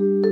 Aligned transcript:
Nous 0.00 0.29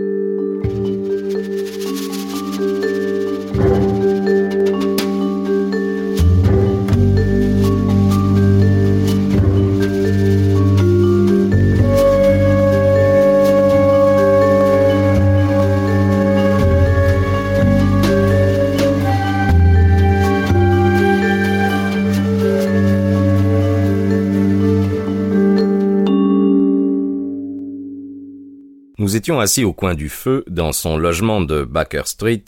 assis 29.37 29.65
au 29.65 29.73
coin 29.73 29.95
du 29.95 30.09
feu 30.09 30.45
dans 30.49 30.73
son 30.73 30.97
logement 30.97 31.41
de 31.41 31.65
Baker 31.65 32.03
Street, 32.07 32.45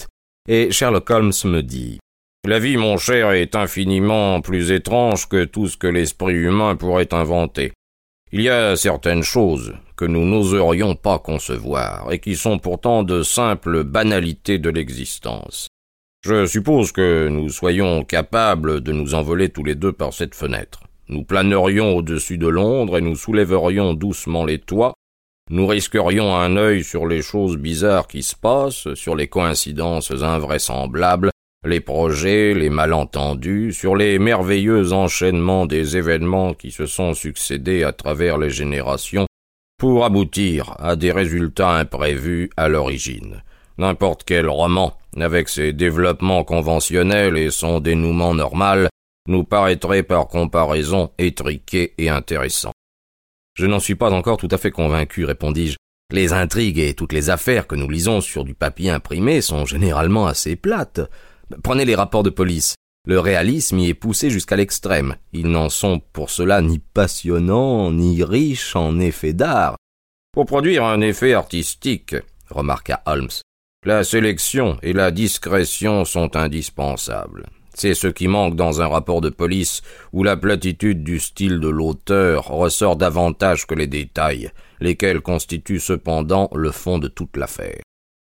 et 0.48 0.70
Sherlock 0.70 1.10
Holmes 1.10 1.32
me 1.44 1.60
dit 1.60 1.98
La 2.46 2.58
vie, 2.58 2.78
mon 2.78 2.96
cher, 2.96 3.32
est 3.32 3.54
infiniment 3.54 4.40
plus 4.40 4.70
étrange 4.70 5.28
que 5.28 5.44
tout 5.44 5.68
ce 5.68 5.76
que 5.76 5.86
l'esprit 5.86 6.34
humain 6.34 6.76
pourrait 6.76 7.12
inventer. 7.12 7.72
Il 8.32 8.40
y 8.40 8.48
a 8.48 8.76
certaines 8.76 9.22
choses 9.22 9.74
que 9.96 10.06
nous 10.06 10.24
n'oserions 10.24 10.94
pas 10.94 11.18
concevoir, 11.18 12.10
et 12.10 12.18
qui 12.18 12.36
sont 12.36 12.58
pourtant 12.58 13.02
de 13.02 13.22
simples 13.22 13.84
banalités 13.84 14.58
de 14.58 14.70
l'existence. 14.70 15.68
Je 16.22 16.46
suppose 16.46 16.92
que 16.92 17.28
nous 17.28 17.48
soyons 17.48 18.04
capables 18.04 18.80
de 18.80 18.92
nous 18.92 19.14
envoler 19.14 19.48
tous 19.48 19.64
les 19.64 19.74
deux 19.74 19.92
par 19.92 20.12
cette 20.12 20.34
fenêtre. 20.34 20.80
Nous 21.08 21.24
planerions 21.24 21.96
au-dessus 21.96 22.38
de 22.38 22.46
Londres 22.46 22.98
et 22.98 23.00
nous 23.00 23.16
soulèverions 23.16 23.94
doucement 23.94 24.44
les 24.44 24.58
toits, 24.58 24.94
nous 25.50 25.66
risquerions 25.66 26.34
un 26.34 26.56
œil 26.56 26.84
sur 26.84 27.08
les 27.08 27.22
choses 27.22 27.56
bizarres 27.56 28.06
qui 28.06 28.22
se 28.22 28.36
passent, 28.36 28.94
sur 28.94 29.16
les 29.16 29.26
coïncidences 29.26 30.12
invraisemblables, 30.12 31.30
les 31.66 31.80
projets, 31.80 32.54
les 32.54 32.70
malentendus, 32.70 33.72
sur 33.72 33.96
les 33.96 34.20
merveilleux 34.20 34.92
enchaînements 34.92 35.66
des 35.66 35.96
événements 35.96 36.54
qui 36.54 36.70
se 36.70 36.86
sont 36.86 37.14
succédés 37.14 37.82
à 37.82 37.92
travers 37.92 38.38
les 38.38 38.50
générations, 38.50 39.26
pour 39.76 40.04
aboutir 40.04 40.76
à 40.78 40.94
des 40.94 41.10
résultats 41.10 41.72
imprévus 41.72 42.50
à 42.56 42.68
l'origine. 42.68 43.42
N'importe 43.76 44.22
quel 44.24 44.48
roman, 44.48 44.96
avec 45.18 45.48
ses 45.48 45.72
développements 45.72 46.44
conventionnels 46.44 47.36
et 47.36 47.50
son 47.50 47.80
dénouement 47.80 48.34
normal, 48.34 48.88
nous 49.26 49.42
paraîtrait 49.42 50.04
par 50.04 50.28
comparaison 50.28 51.10
étriqué 51.18 51.94
et 51.98 52.08
intéressant. 52.08 52.72
Je 53.60 53.66
n'en 53.66 53.78
suis 53.78 53.94
pas 53.94 54.10
encore 54.10 54.38
tout 54.38 54.48
à 54.52 54.56
fait 54.56 54.70
convaincu, 54.70 55.26
répondis-je. 55.26 55.76
Les 56.10 56.32
intrigues 56.32 56.78
et 56.78 56.94
toutes 56.94 57.12
les 57.12 57.28
affaires 57.28 57.66
que 57.66 57.74
nous 57.74 57.90
lisons 57.90 58.22
sur 58.22 58.42
du 58.42 58.54
papier 58.54 58.88
imprimé 58.88 59.42
sont 59.42 59.66
généralement 59.66 60.26
assez 60.26 60.56
plates. 60.56 61.02
Prenez 61.62 61.84
les 61.84 61.94
rapports 61.94 62.22
de 62.22 62.30
police. 62.30 62.74
Le 63.06 63.20
réalisme 63.20 63.78
y 63.78 63.90
est 63.90 63.94
poussé 63.94 64.30
jusqu'à 64.30 64.56
l'extrême. 64.56 65.16
Ils 65.34 65.50
n'en 65.50 65.68
sont 65.68 66.00
pour 66.14 66.30
cela 66.30 66.62
ni 66.62 66.78
passionnants, 66.78 67.92
ni 67.92 68.24
riches 68.24 68.76
en 68.76 68.98
effets 68.98 69.34
d'art. 69.34 69.76
Pour 70.32 70.46
produire 70.46 70.84
un 70.84 71.02
effet 71.02 71.34
artistique, 71.34 72.16
remarqua 72.48 73.02
Holmes, 73.04 73.28
la 73.84 74.04
sélection 74.04 74.78
et 74.82 74.94
la 74.94 75.10
discrétion 75.10 76.06
sont 76.06 76.34
indispensables. 76.34 77.44
C'est 77.80 77.94
ce 77.94 78.08
qui 78.08 78.28
manque 78.28 78.56
dans 78.56 78.82
un 78.82 78.88
rapport 78.88 79.22
de 79.22 79.30
police 79.30 79.80
où 80.12 80.22
la 80.22 80.36
platitude 80.36 81.02
du 81.02 81.18
style 81.18 81.60
de 81.60 81.68
l'auteur 81.70 82.48
ressort 82.48 82.96
davantage 82.96 83.66
que 83.66 83.74
les 83.74 83.86
détails, 83.86 84.50
lesquels 84.80 85.22
constituent 85.22 85.80
cependant 85.80 86.50
le 86.54 86.72
fond 86.72 86.98
de 86.98 87.08
toute 87.08 87.38
l'affaire. 87.38 87.80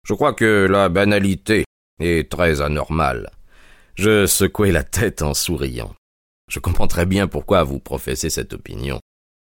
Je 0.03 0.15
crois 0.15 0.33
que 0.33 0.65
la 0.67 0.89
banalité 0.89 1.63
est 1.99 2.27
très 2.31 2.61
anormale. 2.61 3.29
Je 3.93 4.25
secouai 4.25 4.71
la 4.71 4.83
tête 4.83 5.21
en 5.21 5.35
souriant. 5.35 5.93
Je 6.49 6.57
comprends 6.57 6.87
très 6.87 7.05
bien 7.05 7.27
pourquoi 7.27 7.61
vous 7.61 7.79
professez 7.79 8.31
cette 8.31 8.53
opinion. 8.53 8.99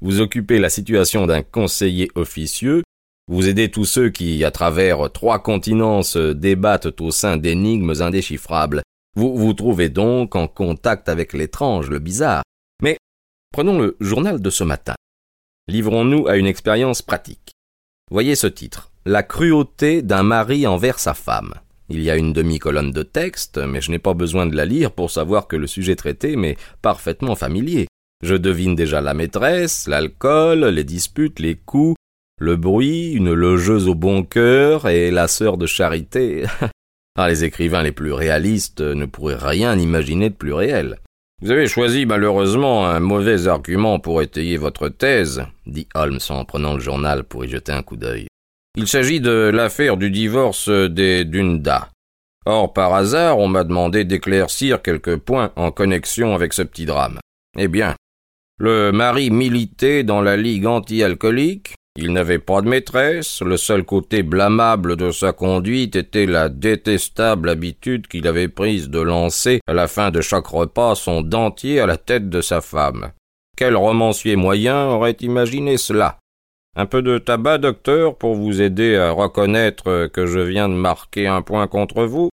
Vous 0.03 0.21
occupez 0.21 0.59
la 0.59 0.69
situation 0.69 1.27
d'un 1.27 1.43
conseiller 1.43 2.11
officieux, 2.15 2.83
vous 3.27 3.49
aidez 3.49 3.71
tous 3.71 3.87
ceux 3.87 4.11
qui, 4.11 4.45
à 4.45 4.51
travers 4.51 5.11
trois 5.11 5.43
continents, 5.43 6.03
se 6.03 6.35
débattent 6.35 7.01
au 7.01 7.11
sein 7.11 7.39
d'énigmes 7.39 7.95
indéchiffrables, 8.01 8.83
vous 9.19 9.37
vous 9.37 9.53
trouvez 9.53 9.89
donc 9.89 10.37
en 10.37 10.47
contact 10.47 11.09
avec 11.09 11.33
l'étrange, 11.33 11.91
le 11.91 11.99
bizarre. 11.99 12.45
Mais 12.81 12.97
prenons 13.53 13.77
le 13.77 13.97
journal 13.99 14.41
de 14.41 14.49
ce 14.49 14.63
matin. 14.63 14.95
Livrons-nous 15.67 16.29
à 16.29 16.37
une 16.37 16.47
expérience 16.47 17.03
pratique. 17.03 17.51
Voyez 18.13 18.37
ce 18.37 18.47
titre. 18.47 18.93
La 19.05 19.25
cruauté 19.25 20.03
d'un 20.03 20.23
mari 20.23 20.69
envers 20.69 21.01
sa 21.01 21.15
femme. 21.15 21.55
Il 21.89 22.01
y 22.01 22.11
a 22.11 22.17
une 22.17 22.33
demi-colonne 22.33 22.93
de 22.93 23.03
texte, 23.03 23.59
mais 23.59 23.81
je 23.81 23.91
n'ai 23.91 23.99
pas 23.99 24.15
besoin 24.15 24.47
de 24.47 24.55
la 24.55 24.65
lire 24.65 24.93
pour 24.93 25.11
savoir 25.11 25.49
que 25.49 25.57
le 25.57 25.67
sujet 25.67 25.97
traité 25.97 26.37
m'est 26.37 26.57
parfaitement 26.81 27.35
familier. 27.35 27.89
Je 28.23 28.37
devine 28.37 28.77
déjà 28.77 29.01
la 29.01 29.15
maîtresse, 29.15 29.89
l'alcool, 29.89 30.65
les 30.65 30.85
disputes, 30.85 31.41
les 31.41 31.57
coups, 31.57 31.97
le 32.41 32.55
bruit, 32.55 33.11
une 33.15 33.33
logeuse 33.33 33.89
au 33.89 33.97
bon 33.97 34.23
cœur 34.23 34.87
et 34.87 35.11
la 35.11 35.27
sœur 35.27 35.59
de 35.59 35.67
charité. 35.67 36.45
Ah, 37.21 37.29
les 37.29 37.43
écrivains 37.43 37.83
les 37.83 37.91
plus 37.91 38.13
réalistes 38.13 38.81
ne 38.81 39.05
pourraient 39.05 39.35
rien 39.35 39.77
imaginer 39.77 40.31
de 40.31 40.37
plus 40.37 40.53
réel. 40.53 41.01
Vous 41.43 41.51
avez 41.51 41.67
choisi 41.67 42.07
malheureusement 42.07 42.87
un 42.87 43.01
mauvais 43.01 43.49
argument 43.49 43.99
pour 43.99 44.23
étayer 44.23 44.57
votre 44.57 44.89
thèse, 44.89 45.43
dit 45.67 45.89
Holmes 45.97 46.21
en 46.29 46.45
prenant 46.45 46.75
le 46.75 46.81
journal 46.81 47.25
pour 47.25 47.45
y 47.45 47.49
jeter 47.49 47.73
un 47.73 47.83
coup 47.83 47.97
d'œil. 47.97 48.29
Il 48.77 48.87
s'agit 48.87 49.21
de 49.21 49.51
l'affaire 49.53 49.97
du 49.97 50.13
divorce 50.13 50.69
des 50.69 51.25
Dunda. 51.25 51.89
Or, 52.47 52.73
par 52.73 52.95
hasard, 52.95 53.39
on 53.39 53.49
m'a 53.49 53.65
demandé 53.65 54.05
d'éclaircir 54.05 54.81
quelques 54.81 55.17
points 55.17 55.51
en 55.57 55.73
connexion 55.73 56.37
avec 56.37 56.53
ce 56.53 56.63
petit 56.63 56.87
drame. 56.87 57.19
Eh 57.59 57.67
bien, 57.67 57.97
le 58.61 58.93
mari 58.93 59.31
militait 59.31 60.05
dans 60.05 60.23
la 60.23 60.37
Ligue 60.37 60.67
anti-alcoolique, 60.67 61.75
il 62.01 62.13
n'avait 62.13 62.39
pas 62.39 62.63
de 62.63 62.69
maîtresse, 62.69 63.43
le 63.43 63.57
seul 63.57 63.83
côté 63.83 64.23
blâmable 64.23 64.95
de 64.95 65.11
sa 65.11 65.33
conduite 65.33 65.97
était 65.97 66.27
la 66.27 66.49
détestable 66.49 67.49
habitude 67.49 68.07
qu'il 68.07 68.29
avait 68.29 68.47
prise 68.47 68.89
de 68.89 69.01
lancer, 69.01 69.61
à 69.67 69.75
la 69.75 69.89
fin 69.89 70.13
de 70.13 70.21
chaque 70.21 70.47
repas, 70.47 70.95
son 70.95 71.23
dentier 71.23 71.81
à 71.81 71.87
la 71.87 71.97
tête 71.97 72.31
de 72.31 72.41
sa 72.41 72.61
femme. 72.61 73.11
Quel 73.57 73.75
romancier 73.75 74.37
moyen 74.37 74.87
aurait 74.87 75.17
imaginé 75.21 75.77
cela? 75.77 76.19
Un 76.77 76.87
peu 76.87 77.03
de 77.03 77.19
tabac, 77.19 77.59
docteur, 77.59 78.17
pour 78.17 78.37
vous 78.37 78.63
aider 78.63 78.95
à 78.95 79.11
reconnaître 79.11 80.07
que 80.07 80.27
je 80.27 80.39
viens 80.39 80.69
de 80.69 80.75
marquer 80.75 81.27
un 81.27 81.43
point 81.43 81.67
contre 81.67 82.05
vous? 82.05 82.31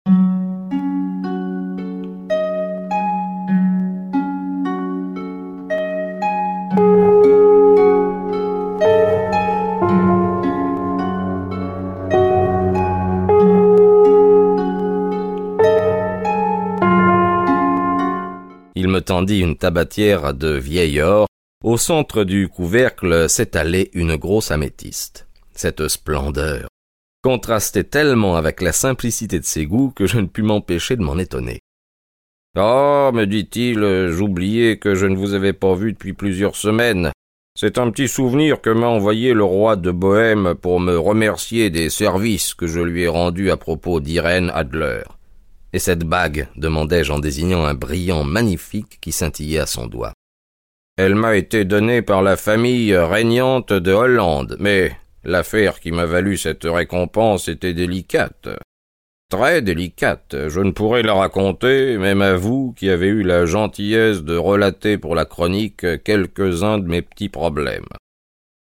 Tendit 19.09 19.39
une 19.39 19.55
tabatière 19.55 20.35
de 20.35 20.49
vieil 20.49 21.01
or. 21.01 21.25
Au 21.63 21.77
centre 21.77 22.23
du 22.23 22.47
couvercle 22.47 23.27
s'étalait 23.27 23.89
une 23.93 24.15
grosse 24.17 24.51
améthyste. 24.51 25.27
Cette 25.51 25.87
splendeur 25.87 26.67
contrastait 27.23 27.85
tellement 27.85 28.35
avec 28.35 28.61
la 28.61 28.71
simplicité 28.71 29.39
de 29.39 29.45
ses 29.45 29.65
goûts 29.65 29.91
que 29.95 30.05
je 30.05 30.19
ne 30.19 30.27
pus 30.27 30.43
m'empêcher 30.43 30.95
de 30.95 31.01
m'en 31.01 31.17
étonner. 31.17 31.59
Ah, 32.55 33.09
me 33.11 33.25
dit-il, 33.25 34.09
j'oubliais 34.11 34.77
que 34.77 34.93
je 34.93 35.07
ne 35.07 35.15
vous 35.15 35.33
avais 35.33 35.53
pas 35.53 35.73
vu 35.73 35.93
depuis 35.93 36.13
plusieurs 36.13 36.55
semaines. 36.55 37.11
C'est 37.59 37.79
un 37.79 37.89
petit 37.89 38.07
souvenir 38.07 38.61
que 38.61 38.69
m'a 38.69 38.89
envoyé 38.89 39.33
le 39.33 39.43
roi 39.43 39.75
de 39.75 39.89
Bohême 39.89 40.53
pour 40.53 40.79
me 40.79 40.95
remercier 40.99 41.71
des 41.71 41.89
services 41.89 42.53
que 42.53 42.67
je 42.67 42.79
lui 42.79 43.05
ai 43.05 43.07
rendus 43.07 43.49
à 43.49 43.57
propos 43.57 44.01
d'Irène 44.01 44.51
Adler. 44.53 45.01
Et 45.71 45.79
cette 45.79 46.03
bague 46.03 46.47
demandai-je 46.55 47.11
en 47.11 47.19
désignant 47.19 47.65
un 47.65 47.73
brillant 47.75 48.23
magnifique 48.23 48.99
qui 49.01 49.11
scintillait 49.11 49.59
à 49.59 49.65
son 49.65 49.87
doigt. 49.87 50.13
Elle 50.97 51.15
m'a 51.15 51.35
été 51.35 51.63
donnée 51.63 52.01
par 52.01 52.21
la 52.21 52.35
famille 52.35 52.95
régnante 52.95 53.71
de 53.71 53.93
Hollande, 53.93 54.57
mais 54.59 54.91
l'affaire 55.23 55.79
qui 55.79 55.91
m'a 55.91 56.05
valu 56.05 56.37
cette 56.37 56.65
récompense 56.65 57.47
était 57.47 57.73
délicate. 57.73 58.49
Très 59.29 59.61
délicate. 59.61 60.35
Je 60.47 60.59
ne 60.59 60.71
pourrais 60.71 61.03
la 61.03 61.13
raconter, 61.13 61.97
même 61.99 62.23
à 62.23 62.35
vous 62.35 62.73
qui 62.75 62.89
avez 62.89 63.07
eu 63.07 63.21
la 63.21 63.45
gentillesse 63.45 64.23
de 64.23 64.35
relater 64.35 64.97
pour 64.97 65.13
la 65.13 65.25
chronique 65.25 66.03
quelques-uns 66.03 66.79
de 66.79 66.87
mes 66.87 67.03
petits 67.03 67.29
problèmes. 67.29 67.85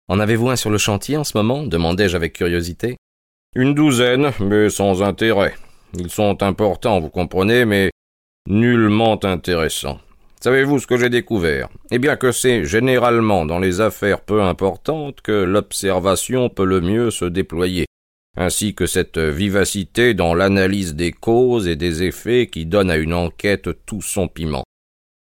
En 0.10 0.20
avez-vous 0.20 0.50
un 0.50 0.56
sur 0.56 0.72
le 0.72 0.80
chantier 0.80 1.16
en 1.16 1.24
ce 1.24 1.38
moment? 1.38 1.64
demandai-je 1.64 2.16
avec 2.16 2.34
curiosité. 2.34 2.98
Une 3.56 3.76
douzaine, 3.76 4.32
mais 4.40 4.70
sans 4.70 5.04
intérêt. 5.04 5.54
Ils 5.94 6.10
sont 6.10 6.44
importants, 6.44 7.00
vous 7.00 7.10
comprenez, 7.10 7.66
mais 7.66 7.92
nullement 8.48 9.24
intéressants. 9.24 10.00
Savez-vous 10.40 10.80
ce 10.80 10.88
que 10.88 10.98
j'ai 10.98 11.10
découvert? 11.10 11.70
Eh 11.92 11.98
bien 12.00 12.16
que 12.16 12.32
c'est 12.32 12.64
généralement 12.64 13.46
dans 13.46 13.60
les 13.60 13.82
affaires 13.82 14.22
peu 14.22 14.42
importantes 14.42 15.22
que 15.22 15.32
l'observation 15.32 16.50
peut 16.50 16.66
le 16.66 16.80
mieux 16.82 17.10
se 17.10 17.26
déployer. 17.26 17.86
ainsi 18.38 18.76
que 18.76 18.86
cette 18.86 19.18
vivacité 19.18 20.14
dans 20.14 20.36
l'analyse 20.36 20.94
des 20.94 21.12
causes 21.12 21.68
et 21.68 21.76
des 21.76 22.04
effets 22.04 22.48
qui 22.48 22.68
donne 22.68 22.92
à 22.92 22.98
une 22.98 23.14
enquête 23.14 23.70
tout 23.86 24.02
son 24.02 24.28
piment. 24.28 24.64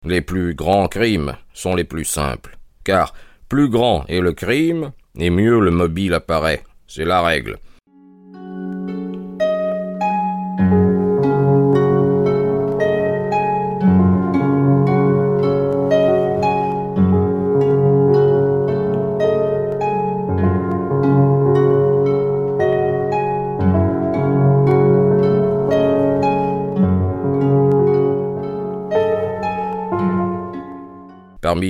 Les 0.07 0.23
plus 0.23 0.55
grands 0.55 0.89
crimes 0.89 1.37
sont 1.53 1.75
les 1.75 1.85
plus 1.85 2.07
simples, 2.07 2.57
car 2.83 3.12
plus 3.49 3.69
grand 3.69 4.07
est 4.09 4.21
le 4.21 4.33
crime, 4.33 4.93
et 5.19 5.31
mieux 5.31 5.61
le 5.61 5.71
mobile 5.71 6.15
apparaît. 6.15 6.65
C'est 6.87 7.05
la 7.05 7.23
règle. 7.23 7.59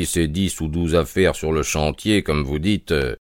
Parmi 0.05 0.13
ces 0.13 0.29
dix 0.29 0.61
ou 0.61 0.69
douze 0.69 0.95
affaires 0.95 1.35
sur 1.35 1.51
le 1.51 1.63
chantier, 1.63 2.23
comme 2.23 2.45
vous 2.45 2.59
dites, 2.59 2.93
euh, 2.93 3.17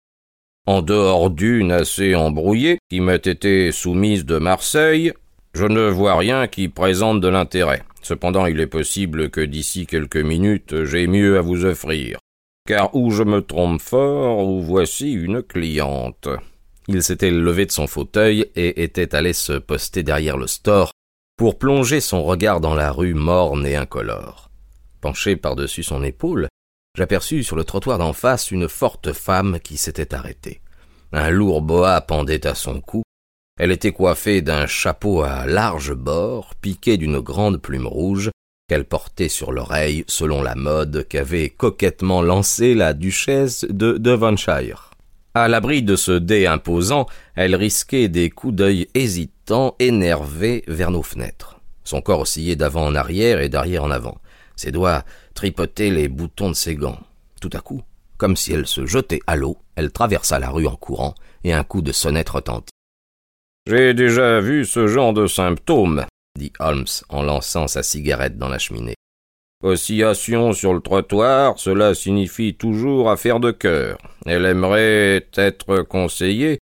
en 0.67 0.81
dehors 0.81 1.29
d'une 1.29 1.73
assez 1.73 2.15
embrouillée 2.15 2.79
qui 2.89 3.01
m'a 3.01 3.17
été 3.17 3.71
soumise 3.71 4.25
de 4.25 4.39
Marseille, 4.39 5.13
je 5.53 5.67
ne 5.67 5.91
vois 5.91 6.17
rien 6.17 6.47
qui 6.49 6.69
présente 6.71 7.21
de 7.21 7.29
l'intérêt. 7.29 7.83
Cependant, 8.01 8.47
il 8.47 8.61
est 8.61 8.67
possible 8.67 9.29
que 9.29 9.43
d'ici 9.43 9.87
quelques 9.87 10.17
minutes 10.17 10.85
j'ai 10.85 11.07
mieux 11.07 11.37
à 11.37 11.43
vous 11.43 11.67
offrir. 11.67 12.19
Car 12.67 12.95
ou 12.95 13.11
je 13.11 13.25
me 13.25 13.43
trompe 13.43 13.83
fort, 13.83 14.49
ou 14.49 14.63
voici 14.63 15.13
une 15.13 15.43
cliente. 15.43 16.31
Il 16.89 17.03
s'était 17.03 17.31
levé 17.31 17.67
de 17.67 17.73
son 17.73 17.89
fauteuil 17.89 18.47
et 18.57 18.85
était 18.85 19.15
allé 19.15 19.35
se 19.35 19.53
poster 19.53 20.03
derrière 20.03 20.39
le 20.39 20.47
store 20.47 20.93
pour 21.37 21.59
plonger 21.59 22.01
son 22.01 22.25
regard 22.25 22.61
dans 22.61 22.75
la 22.75 22.91
rue 22.91 23.13
morne 23.13 23.67
et 23.67 23.77
incolore. 23.77 24.51
Penché 25.01 25.37
par-dessus 25.37 25.83
son 25.83 26.03
épaule, 26.03 26.50
j'aperçus 26.97 27.45
sur 27.45 27.57
le 27.57 27.65
trottoir 27.65 27.99
d'en 27.99 28.13
face 28.13 28.51
une 28.51 28.69
forte 28.69 29.13
femme 29.13 29.59
qui 29.61 29.77
s'était 29.77 30.15
arrêtée. 30.15 30.61
Un 31.13 31.31
lourd 31.31 31.63
boa 31.63 32.01
pendait 32.01 32.47
à 32.47 32.55
son 32.55 32.81
cou. 32.81 33.03
Elle 33.59 33.73
était 33.73 33.93
coiffée 33.93 34.43
d'un 34.43 34.67
chapeau 34.67 35.23
à 35.23 35.47
large 35.47 35.95
bord, 35.95 36.55
piqué 36.55 36.97
d'une 36.97 37.21
grande 37.21 37.61
plume 37.61 37.87
rouge, 37.87 38.31
qu'elle 38.69 38.85
portait 38.85 39.29
sur 39.29 39.53
l'oreille 39.53 40.05
selon 40.07 40.43
la 40.43 40.55
mode 40.55 41.07
qu'avait 41.09 41.51
coquettement 41.51 42.23
lancée 42.23 42.75
la 42.75 42.95
duchesse 42.95 43.67
de 43.69 43.99
Devonshire. 43.99 44.91
À 45.35 45.49
l'abri 45.49 45.83
de 45.83 45.97
ce 45.97 46.13
dé 46.13 46.47
imposant, 46.47 47.07
elle 47.35 47.55
risquait 47.55 48.09
des 48.09 48.31
coups 48.31 48.55
d'œil 48.55 48.89
hésitants, 48.95 49.75
énervés 49.79 50.65
vers 50.69 50.91
nos 50.91 51.03
fenêtres. 51.03 51.61
Son 51.85 52.01
corps 52.01 52.21
oscillait 52.21 52.57
d'avant 52.57 52.87
en 52.87 52.95
arrière 52.95 53.41
et 53.41 53.49
d'arrière 53.49 53.85
en 53.85 53.91
avant. 53.91 54.19
Ses 54.61 54.73
doigts 54.73 55.05
tripotaient 55.33 55.89
les 55.89 56.09
boutons 56.09 56.51
de 56.51 56.55
ses 56.55 56.75
gants. 56.75 56.99
Tout 57.41 57.49
à 57.55 57.61
coup, 57.61 57.81
comme 58.19 58.37
si 58.37 58.53
elle 58.53 58.67
se 58.67 58.85
jetait 58.85 59.21
à 59.27 59.35
l'eau, 59.35 59.57
elle 59.75 59.91
traversa 59.91 60.39
la 60.39 60.51
rue 60.51 60.67
en 60.67 60.77
courant, 60.77 61.15
et 61.45 61.55
un 61.55 61.65
coup 61.65 61.81
de 61.81 61.93
sonnette 61.93 62.29
retentit. 62.29 62.75
J'ai 63.67 63.95
déjà 63.95 64.39
vu 64.41 64.67
ce 64.67 64.87
genre 64.87 65.15
de 65.15 65.27
symptômes, 65.27 66.05
dit 66.39 66.53
Holmes 66.59 66.85
en 67.09 67.23
lançant 67.23 67.69
sa 67.69 67.83
cigarette 67.83 68.37
dans 68.37 68.51
la 68.51 68.59
cheminée. 68.59 68.97
Oscillation 69.65 70.53
sur 70.53 70.75
le 70.75 70.81
trottoir, 70.81 71.59
cela 71.59 71.95
signifie 71.95 72.55
toujours 72.55 73.11
affaire 73.11 73.41
de 73.41 73.53
cœur. 73.53 73.97
Elle 74.27 74.45
aimerait 74.45 75.27
être 75.37 75.85
conseillée, 75.85 76.59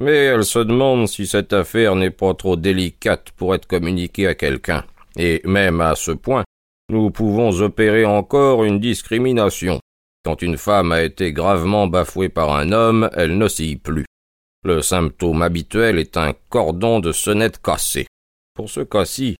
mais 0.00 0.24
elle 0.24 0.46
se 0.46 0.60
demande 0.60 1.06
si 1.06 1.26
cette 1.26 1.52
affaire 1.52 1.96
n'est 1.96 2.08
pas 2.08 2.32
trop 2.32 2.56
délicate 2.56 3.30
pour 3.32 3.54
être 3.54 3.66
communiquée 3.66 4.26
à 4.26 4.34
quelqu'un. 4.34 4.86
Et 5.18 5.42
même 5.44 5.82
à 5.82 5.94
ce 5.94 6.12
point, 6.12 6.44
nous 6.92 7.10
pouvons 7.10 7.62
opérer 7.62 8.04
encore 8.04 8.64
une 8.64 8.78
discrimination. 8.78 9.80
Quand 10.24 10.42
une 10.42 10.58
femme 10.58 10.92
a 10.92 11.02
été 11.02 11.32
gravement 11.32 11.86
bafouée 11.86 12.28
par 12.28 12.54
un 12.54 12.70
homme, 12.70 13.08
elle 13.14 13.38
n'oscille 13.38 13.80
plus. 13.80 14.04
Le 14.62 14.82
symptôme 14.82 15.40
habituel 15.40 15.98
est 15.98 16.18
un 16.18 16.34
cordon 16.50 17.00
de 17.00 17.10
sonnette 17.10 17.60
cassé. 17.62 18.06
Pour 18.54 18.68
ce 18.68 18.80
cas-ci, 18.80 19.36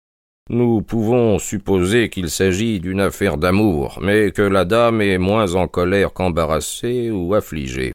nous 0.49 0.81
pouvons 0.81 1.37
supposer 1.37 2.09
qu'il 2.09 2.31
s'agit 2.31 2.79
d'une 2.79 2.99
affaire 2.99 3.37
d'amour, 3.37 3.99
mais 4.01 4.31
que 4.31 4.41
la 4.41 4.65
dame 4.65 5.01
est 5.01 5.19
moins 5.19 5.53
en 5.53 5.67
colère 5.67 6.11
qu'embarrassée 6.11 7.11
ou 7.11 7.35
affligée. 7.35 7.93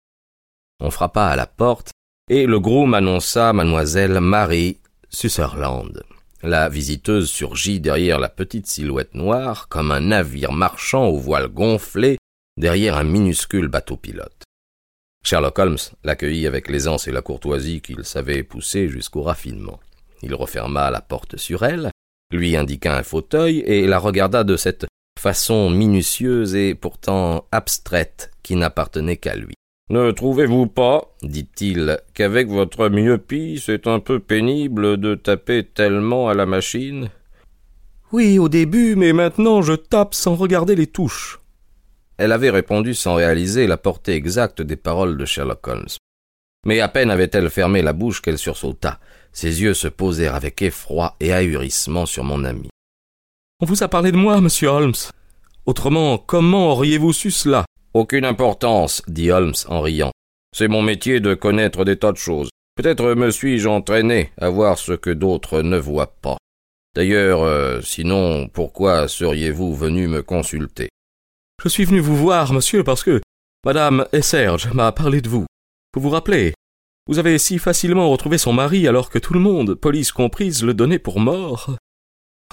On 0.80 0.90
frappa 0.90 1.24
à 1.24 1.36
la 1.36 1.46
porte, 1.46 1.90
et 2.30 2.46
le 2.46 2.60
groom 2.60 2.94
annonça 2.94 3.52
mademoiselle 3.52 4.20
Marie 4.20 4.78
Sutherland. 5.10 6.04
La 6.42 6.68
visiteuse 6.68 7.28
surgit 7.28 7.80
derrière 7.80 8.20
la 8.20 8.28
petite 8.28 8.68
silhouette 8.68 9.14
noire 9.14 9.68
comme 9.68 9.90
un 9.90 10.00
navire 10.00 10.52
marchand 10.52 11.06
aux 11.06 11.18
voiles 11.18 11.48
gonflées 11.48 12.18
derrière 12.56 12.96
un 12.96 13.04
minuscule 13.04 13.66
bateau 13.66 13.96
pilote. 13.96 14.44
Sherlock 15.24 15.58
Holmes 15.58 15.78
l'accueillit 16.04 16.46
avec 16.46 16.68
l'aisance 16.68 17.08
et 17.08 17.12
la 17.12 17.22
courtoisie 17.22 17.80
qu'il 17.80 18.04
savait 18.04 18.44
pousser 18.44 18.88
jusqu'au 18.88 19.22
raffinement. 19.22 19.80
Il 20.22 20.32
referma 20.34 20.92
la 20.92 21.00
porte 21.00 21.36
sur 21.36 21.64
elle, 21.64 21.90
lui 22.30 22.56
indiqua 22.56 22.96
un 22.96 23.02
fauteuil 23.02 23.58
et 23.66 23.88
la 23.88 23.98
regarda 23.98 24.44
de 24.44 24.56
cette 24.56 24.86
façon 25.18 25.70
minutieuse 25.70 26.54
et 26.54 26.76
pourtant 26.76 27.48
abstraite 27.50 28.30
qui 28.44 28.54
n'appartenait 28.54 29.16
qu'à 29.16 29.34
lui. 29.34 29.57
Ne 29.90 30.10
trouvez-vous 30.10 30.66
pas, 30.66 31.14
dit-il, 31.22 31.98
qu'avec 32.12 32.48
votre 32.48 32.90
myopie, 32.90 33.62
c'est 33.64 33.86
un 33.86 34.00
peu 34.00 34.20
pénible 34.20 34.98
de 34.98 35.14
taper 35.14 35.64
tellement 35.64 36.28
à 36.28 36.34
la 36.34 36.44
machine? 36.44 37.08
Oui, 38.12 38.38
au 38.38 38.50
début, 38.50 38.96
mais 38.96 39.14
maintenant 39.14 39.62
je 39.62 39.72
tape 39.72 40.12
sans 40.12 40.34
regarder 40.34 40.76
les 40.76 40.86
touches. 40.86 41.40
Elle 42.18 42.32
avait 42.32 42.50
répondu 42.50 42.94
sans 42.94 43.14
réaliser 43.14 43.66
la 43.66 43.78
portée 43.78 44.12
exacte 44.12 44.60
des 44.60 44.76
paroles 44.76 45.16
de 45.16 45.24
Sherlock 45.24 45.66
Holmes. 45.66 45.88
Mais 46.66 46.80
à 46.80 46.88
peine 46.88 47.10
avait-elle 47.10 47.48
fermé 47.48 47.80
la 47.80 47.94
bouche 47.94 48.20
qu'elle 48.20 48.36
sursauta. 48.36 48.98
Ses 49.32 49.62
yeux 49.62 49.74
se 49.74 49.88
posèrent 49.88 50.34
avec 50.34 50.60
effroi 50.60 51.16
et 51.20 51.32
ahurissement 51.32 52.04
sur 52.04 52.24
mon 52.24 52.44
ami. 52.44 52.68
On 53.60 53.66
vous 53.66 53.82
a 53.82 53.88
parlé 53.88 54.12
de 54.12 54.16
moi, 54.16 54.40
monsieur 54.40 54.68
Holmes. 54.68 54.94
Autrement, 55.64 56.18
comment 56.18 56.72
auriez-vous 56.72 57.12
su 57.12 57.30
cela? 57.30 57.64
Aucune 57.94 58.24
importance, 58.24 59.02
dit 59.08 59.30
Holmes 59.30 59.54
en 59.68 59.80
riant. 59.80 60.12
C'est 60.54 60.68
mon 60.68 60.82
métier 60.82 61.20
de 61.20 61.34
connaître 61.34 61.84
des 61.84 61.96
tas 61.96 62.12
de 62.12 62.16
choses. 62.16 62.50
Peut-être 62.76 63.14
me 63.14 63.30
suis-je 63.30 63.68
entraîné 63.68 64.32
à 64.38 64.50
voir 64.50 64.78
ce 64.78 64.92
que 64.92 65.10
d'autres 65.10 65.62
ne 65.62 65.78
voient 65.78 66.14
pas. 66.22 66.36
D'ailleurs, 66.94 67.42
euh, 67.42 67.80
sinon, 67.82 68.48
pourquoi 68.48 69.08
seriez-vous 69.08 69.74
venu 69.74 70.08
me 70.08 70.22
consulter? 70.22 70.88
Je 71.62 71.68
suis 71.68 71.84
venu 71.84 72.00
vous 72.00 72.16
voir, 72.16 72.52
monsieur, 72.52 72.84
parce 72.84 73.02
que 73.02 73.20
Madame 73.64 74.06
Serge 74.22 74.72
m'a 74.72 74.92
parlé 74.92 75.20
de 75.20 75.28
vous. 75.28 75.46
Vous 75.94 76.00
vous 76.00 76.10
rappelez? 76.10 76.54
Vous 77.08 77.18
avez 77.18 77.38
si 77.38 77.58
facilement 77.58 78.10
retrouvé 78.10 78.38
son 78.38 78.52
mari 78.52 78.86
alors 78.86 79.10
que 79.10 79.18
tout 79.18 79.32
le 79.32 79.40
monde, 79.40 79.74
police 79.74 80.12
comprise, 80.12 80.62
le 80.62 80.74
donnait 80.74 80.98
pour 80.98 81.20
mort. 81.20 81.74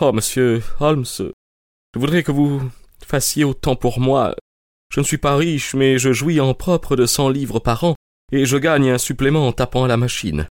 Oh, 0.01 0.11
monsieur 0.11 0.63
Holmes, 0.79 1.05
je 1.19 1.99
voudrais 1.99 2.23
que 2.23 2.31
vous 2.31 2.61
fassiez 3.05 3.43
autant 3.43 3.75
pour 3.75 3.99
moi 3.99 4.35
je 4.93 4.99
ne 4.99 5.05
suis 5.05 5.17
pas 5.17 5.35
riche, 5.35 5.73
mais 5.73 5.97
je 5.97 6.13
jouis 6.13 6.39
en 6.39 6.53
propre 6.53 6.95
de 6.95 7.05
cent 7.05 7.29
livres 7.29 7.59
par 7.59 7.83
an, 7.83 7.95
et 8.31 8.45
je 8.45 8.57
gagne 8.57 8.91
un 8.91 8.97
supplément 8.97 9.47
en 9.47 9.51
tapant 9.51 9.83
à 9.83 9.87
la 9.87 9.97
machine. 9.97 10.47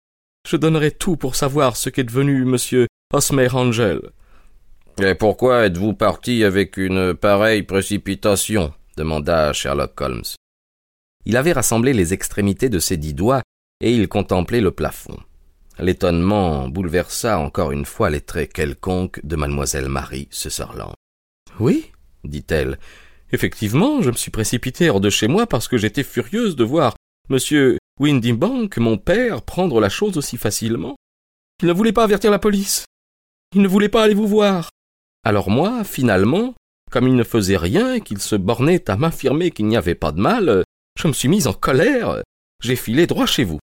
Je 0.48 0.58
donnerais 0.58 0.92
tout 0.92 1.18
pour 1.18 1.36
savoir 1.36 1.76
ce 1.76 1.90
qu'est 1.90 2.04
devenu 2.04 2.46
monsieur 2.46 2.88
Osmer 3.14 3.54
Angel. 3.54 4.02
Et 5.02 5.16
pourquoi 5.16 5.66
êtes-vous 5.66 5.94
parti 5.94 6.44
avec 6.44 6.78
une 6.78 7.14
pareille 7.14 7.64
précipitation? 7.64 8.74
demanda 8.98 9.54
Sherlock 9.54 10.00
Holmes. 10.02 10.24
Il 11.26 11.38
avait 11.38 11.54
rassemblé 11.54 11.94
les 11.94 12.14
extrémités 12.14 12.70
de 12.70 12.80
ses 12.80 12.98
dix 12.98 13.14
doigts, 13.14 13.44
et 13.82 13.94
il 13.94 14.08
contemplait 14.08 14.62
le 14.62 14.72
plafond. 14.72 15.18
L'étonnement 15.78 16.68
bouleversa 16.68 17.40
encore 17.40 17.72
une 17.72 17.86
fois 17.86 18.10
les 18.10 18.20
traits 18.20 18.52
quelconques 18.52 19.22
de 19.24 19.38
mademoiselle 19.38 19.88
Marie 19.88 20.28
Sutherland. 20.32 20.94
Oui, 21.60 21.92
dit-elle, 22.26 22.78
Effectivement, 23.32 24.02
je 24.02 24.10
me 24.10 24.16
suis 24.16 24.32
précipité 24.32 24.90
hors 24.90 25.00
de 25.00 25.10
chez 25.10 25.28
moi 25.28 25.46
parce 25.46 25.68
que 25.68 25.78
j'étais 25.78 26.04
furieuse 26.04 26.56
de 26.56 26.64
voir 26.64 26.96
monsieur 27.30 27.78
Windybank, 28.00 28.78
mon 28.78 28.98
père, 28.98 29.42
prendre 29.42 29.80
la 29.80 29.90
chose 29.90 30.18
aussi 30.18 30.38
facilement. 30.38 30.96
Il 31.62 31.68
ne 31.68 31.74
voulait 31.74 31.92
pas 31.92 32.04
avertir 32.04 32.32
la 32.32 32.40
police. 32.40 32.86
Il 33.54 33.62
ne 33.62 33.68
voulait 33.68 33.90
pas 33.90 34.04
aller 34.04 34.14
vous 34.14 34.28
voir. 34.28 34.70
Alors 35.26 35.50
moi, 35.50 35.84
finalement, 35.84 36.54
comme 36.90 37.08
il 37.08 37.16
ne 37.16 37.24
faisait 37.24 37.58
rien 37.58 37.96
et 37.96 38.02
qu'il 38.02 38.20
se 38.20 38.36
bornait 38.36 38.90
à 38.90 38.96
m'affirmer 38.96 39.52
qu'il 39.52 39.68
n'y 39.68 39.78
avait 39.78 39.96
pas 39.96 40.12
de 40.12 40.22
mal, 40.22 40.64
je 40.98 41.08
me 41.08 41.14
suis 41.14 41.28
mise 41.28 41.48
en 41.48 41.54
colère. 41.54 42.24
J'ai 42.64 42.76
filé 42.76 43.06
droit 43.06 43.26
chez 43.26 43.44
vous. 43.44 43.60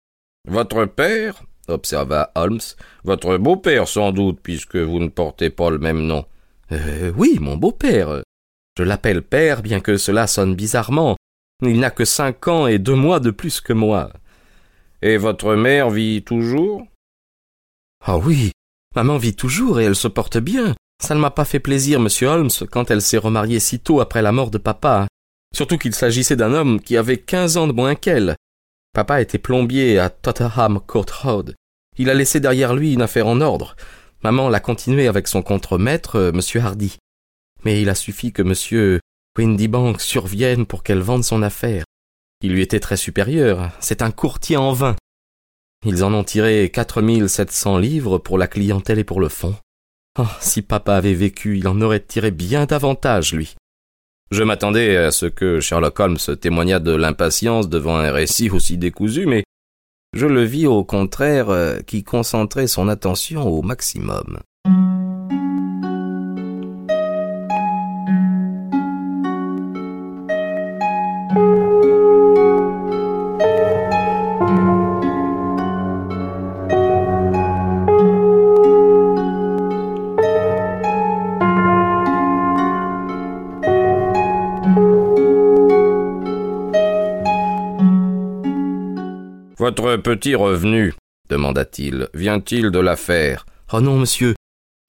Votre 0.49 0.85
père 0.85 1.43
observa 1.69 2.33
Holmes. 2.35 2.61
Votre 3.05 3.37
beau-père, 3.39 3.89
sans 3.89 4.13
doute, 4.13 4.41
puisque 4.43 4.77
vous 4.77 4.99
ne 4.99 5.09
portez 5.09 5.51
pas 5.51 5.71
le 5.71 5.79
même 5.79 6.03
nom. 6.03 6.27
Euh, 6.73 7.13
oui, 7.17 7.39
mon 7.41 7.57
beau-père. 7.57 8.23
Je 8.77 8.83
l'appelle 8.83 9.23
père, 9.23 9.63
bien 9.63 9.81
que 9.81 9.97
cela 9.97 10.27
sonne 10.27 10.55
bizarrement. 10.55 11.17
Il 11.63 11.79
n'a 11.79 11.91
que 11.91 12.05
cinq 12.05 12.49
ans 12.49 12.67
et 12.67 12.79
deux 12.79 12.95
mois 12.95 13.21
de 13.21 13.31
plus 13.31 13.61
que 13.61 13.73
moi. 13.73 14.11
Et 15.03 15.17
votre 15.17 15.55
mère 15.55 15.91
vit 15.91 16.23
toujours? 16.23 16.87
Ah 18.05 18.19
oui, 18.19 18.51
maman 18.97 19.17
vit 19.17 19.37
toujours 19.37 19.81
et 19.81 19.85
elle 19.85 19.95
se 19.95 20.09
porte 20.09 20.39
bien. 20.39 20.75
Ça 21.03 21.15
ne 21.15 21.21
m'a 21.21 21.31
pas 21.31 21.45
fait 21.45 21.61
plaisir, 21.61 22.01
monsieur 22.01 22.29
Holmes, 22.29 22.51
quand 22.71 22.91
elle 22.91 23.03
s'est 23.03 23.19
remariée 23.19 23.61
si 23.61 23.79
tôt 23.79 24.01
après 24.01 24.23
la 24.23 24.33
mort 24.33 24.51
de 24.51 24.59
papa. 24.59 25.07
Surtout 25.55 25.79
qu'il 25.79 25.95
s'agissait 25.95 26.37
d'un 26.37 26.53
homme 26.53 26.81
qui 26.81 26.97
avait 26.97 27.19
quinze 27.19 27.57
ans 27.57 27.67
de 27.67 27.73
moins 27.73 27.95
qu'elle. 27.95 28.35
Papa 28.93 29.21
était 29.21 29.39
plombier 29.39 29.99
à 29.99 30.11
Tottenham 30.11 30.81
Court 30.81 31.07
Road. 31.23 31.55
Il 31.97 32.11
a 32.11 32.15
laissé 32.15 32.41
derrière 32.41 32.75
lui 32.75 32.93
une 32.95 33.03
affaire 33.03 33.29
en 33.29 33.41
ordre. 33.41 33.77
Maman 34.23 34.49
l'a 34.49 34.61
continué 34.61 35.07
avec 35.07 35.29
son 35.29 35.43
contremaître, 35.43 36.17
euh, 36.17 36.33
monsieur 36.33 36.61
Hardy. 36.61 36.97
Mais 37.65 37.81
il 37.81 37.89
a 37.89 37.95
suffi 37.95 38.33
que 38.33 38.43
monsieur 38.43 39.01
Windybank 39.39 40.01
survienne 40.01 40.67
pour 40.67 40.83
qu'elle 40.83 41.01
vende 41.01 41.25
son 41.25 41.43
affaire. 41.43 41.85
Il 42.43 42.53
lui 42.53 42.63
était 42.63 42.81
très 42.81 42.97
supérieur. 42.97 43.71
C'est 43.81 44.03
un 44.03 44.11
courtier 44.11 44.57
en 44.57 44.73
vin. 44.73 44.97
Ils 45.87 46.05
en 46.05 46.15
ont 46.15 46.25
tiré 46.25 46.71
quatre 46.71 47.03
mille 47.03 47.29
sept 47.29 47.51
cents 47.51 47.79
livres 47.79 48.19
pour 48.19 48.39
la 48.39 48.47
clientèle 48.47 48.99
et 48.99 49.05
pour 49.05 49.21
le 49.21 49.29
fonds. 49.29 49.57
Oh, 50.19 50.27
si 50.41 50.63
papa 50.63 50.95
avait 50.95 51.15
vécu, 51.15 51.59
il 51.59 51.67
en 51.67 51.81
aurait 51.81 52.01
tiré 52.01 52.31
bien 52.31 52.67
davantage, 52.67 53.35
lui. 53.35 53.55
Je 54.31 54.43
m'attendais 54.43 54.97
à 54.97 55.11
ce 55.11 55.27
que 55.27 55.61
Sherlock 55.61 55.99
Holmes 56.01 56.19
témoignât 56.41 56.81
de 56.81 56.95
l'impatience 56.95 57.69
devant 57.69 57.97
un 57.97 58.11
récit 58.11 58.51
aussi 58.51 58.79
décousu, 58.79 59.27
mais 59.27 59.45
je 60.15 60.27
le 60.27 60.45
vis 60.45 60.67
au 60.67 60.85
contraire 60.85 61.51
euh, 61.51 61.81
qui 61.81 62.05
concentrait 62.05 62.69
son 62.69 62.89
attention 62.89 63.43
au 63.49 63.63
maximum. 63.63 64.39
Votre 89.95 90.17
petit 90.17 90.35
revenu, 90.35 90.93
demanda-t-il, 91.31 92.09
vient-il 92.15 92.73
de 92.73 92.81
l'affaire? 92.81 93.47
Oh 93.73 93.81
non, 93.81 93.97
monsieur, 93.97 94.35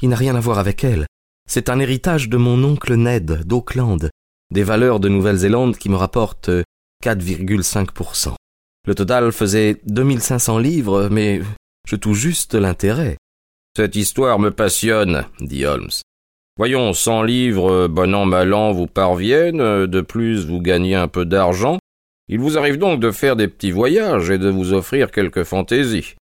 il 0.01 0.09
n'a 0.09 0.15
rien 0.15 0.35
à 0.35 0.39
voir 0.39 0.57
avec 0.57 0.83
elle. 0.83 1.05
C'est 1.47 1.69
un 1.69 1.77
héritage 1.77 2.27
de 2.27 2.37
mon 2.37 2.63
oncle 2.63 2.95
Ned, 2.95 3.43
d'Auckland, 3.45 4.09
des 4.51 4.63
valeurs 4.63 4.99
de 4.99 5.07
Nouvelle-Zélande 5.07 5.77
qui 5.77 5.89
me 5.89 5.95
rapportent 5.95 6.49
4,5%. 7.03 8.33
Le 8.87 8.95
total 8.95 9.31
faisait 9.31 9.79
2500 9.85 10.57
livres, 10.57 11.07
mais 11.11 11.41
je 11.87 11.97
touche 11.97 12.17
juste 12.17 12.55
l'intérêt. 12.55 13.17
Cette 13.77 13.95
histoire 13.95 14.39
me 14.39 14.49
passionne, 14.49 15.25
dit 15.39 15.67
Holmes. 15.67 15.91
Voyons, 16.57 16.93
cent 16.93 17.21
livres, 17.21 17.85
bon 17.87 18.15
an, 18.15 18.25
mal 18.25 18.55
an, 18.55 18.71
vous 18.71 18.87
parviennent, 18.87 19.85
de 19.85 20.01
plus 20.01 20.47
vous 20.47 20.61
gagnez 20.61 20.95
un 20.95 21.07
peu 21.07 21.25
d'argent, 21.25 21.77
il 22.27 22.39
vous 22.39 22.57
arrive 22.57 22.77
donc 22.77 22.99
de 22.99 23.11
faire 23.11 23.35
des 23.35 23.47
petits 23.47 23.71
voyages 23.71 24.29
et 24.29 24.37
de 24.37 24.49
vous 24.49 24.73
offrir 24.73 25.11
quelques 25.11 25.43
fantaisies. 25.43 26.15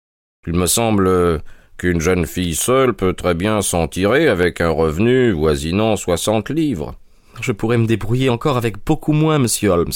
Il 0.48 0.53
me 0.53 0.65
semble 0.65 1.41
qu'une 1.77 2.01
jeune 2.01 2.25
fille 2.25 2.55
seule 2.55 2.93
peut 2.93 3.13
très 3.13 3.34
bien 3.34 3.62
s'en 3.62 3.88
tirer 3.88 4.27
avec 4.27 4.62
un 4.62 4.70
revenu 4.70 5.31
voisinant 5.31 5.96
soixante 5.96 6.50
livres. 6.50 6.96
Je 7.41 7.51
pourrais 7.51 7.77
me 7.77 7.88
débrouiller 7.88 8.29
encore 8.29 8.58
avec 8.58 8.84
beaucoup 8.84 9.13
moins, 9.13 9.39
monsieur 9.39 9.70
Holmes. 9.70 9.93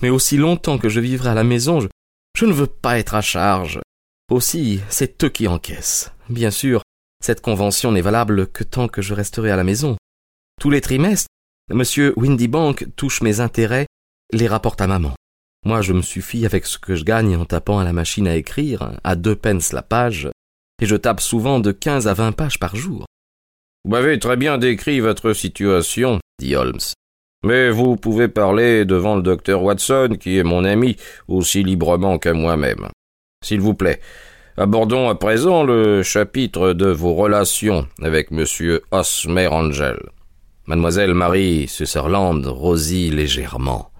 Mais 0.00 0.10
aussi 0.10 0.36
longtemps 0.36 0.78
que 0.78 0.88
je 0.88 1.00
vivrai 1.00 1.30
à 1.30 1.34
la 1.34 1.44
maison, 1.44 1.80
je, 1.80 1.88
je 2.36 2.46
ne 2.46 2.52
veux 2.52 2.66
pas 2.66 2.98
être 2.98 3.14
à 3.14 3.20
charge. 3.20 3.80
Aussi, 4.30 4.80
c'est 4.88 5.22
eux 5.24 5.28
qui 5.28 5.46
encaissent. 5.46 6.12
Bien 6.28 6.50
sûr, 6.50 6.82
cette 7.22 7.40
convention 7.40 7.92
n'est 7.92 8.00
valable 8.00 8.46
que 8.46 8.64
tant 8.64 8.88
que 8.88 9.02
je 9.02 9.14
resterai 9.14 9.50
à 9.50 9.56
la 9.56 9.64
maison. 9.64 9.96
Tous 10.60 10.70
les 10.70 10.80
trimestres, 10.80 11.28
monsieur 11.70 12.14
Windybank 12.16 12.86
touche 12.96 13.20
mes 13.20 13.40
intérêts, 13.40 13.86
les 14.32 14.48
rapporte 14.48 14.80
à 14.80 14.86
maman. 14.86 15.14
Moi, 15.64 15.80
je 15.80 15.92
me 15.92 16.02
suffis 16.02 16.44
avec 16.44 16.66
ce 16.66 16.76
que 16.76 16.96
je 16.96 17.04
gagne 17.04 17.36
en 17.36 17.44
tapant 17.44 17.78
à 17.78 17.84
la 17.84 17.92
machine 17.92 18.26
à 18.26 18.34
écrire, 18.34 18.98
à 19.04 19.14
deux 19.14 19.36
pence 19.36 19.72
la 19.72 19.82
page, 19.82 20.28
et 20.80 20.86
je 20.86 20.96
tape 20.96 21.20
souvent 21.20 21.60
de 21.60 21.70
quinze 21.70 22.08
à 22.08 22.14
vingt 22.14 22.32
pages 22.32 22.58
par 22.58 22.74
jour. 22.74 23.06
Vous 23.84 23.92
m'avez 23.92 24.18
très 24.18 24.36
bien 24.36 24.58
décrit 24.58 24.98
votre 24.98 25.32
situation, 25.32 26.18
dit 26.40 26.56
Holmes. 26.56 26.80
Mais 27.44 27.70
vous 27.70 27.96
pouvez 27.96 28.28
parler 28.28 28.84
devant 28.84 29.14
le 29.14 29.22
docteur 29.22 29.62
Watson, 29.62 30.16
qui 30.18 30.38
est 30.38 30.44
mon 30.44 30.64
ami, 30.64 30.96
aussi 31.28 31.62
librement 31.62 32.18
que 32.18 32.28
moi-même. 32.28 32.88
S'il 33.44 33.60
vous 33.60 33.74
plaît, 33.74 34.00
abordons 34.56 35.08
à 35.08 35.14
présent 35.14 35.62
le 35.62 36.02
chapitre 36.02 36.72
de 36.72 36.86
vos 36.86 37.14
relations 37.14 37.86
avec 38.00 38.32
monsieur 38.32 38.82
Osmer 38.90 39.48
Angel. 39.48 39.98
Mademoiselle 40.66 41.14
Marie 41.14 41.66
Sutherland 41.68 42.46
rosit 42.46 43.10
légèrement. 43.10 43.90